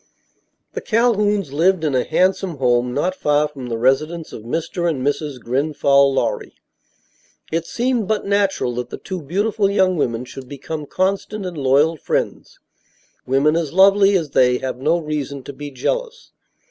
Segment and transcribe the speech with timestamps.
[0.73, 4.89] The Calhouns lived in a handsome home not far from the residence of Mr.
[4.89, 5.39] and Mrs.
[5.39, 6.55] Grenfall Lorry.
[7.51, 11.97] It seemed but natural that the two beautiful young women should become constant and loyal
[11.97, 12.57] friends.
[13.27, 16.31] Women as lovely as they have no reason to be jealous.